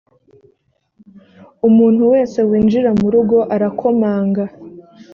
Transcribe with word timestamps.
umuntu 1.67 2.03
wese 2.11 2.39
winjira 2.49 2.89
mu 2.99 3.07
rugo 3.13 3.37
arakomanga. 3.55 4.43